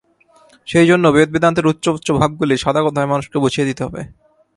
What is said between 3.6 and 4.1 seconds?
দিতে হবে।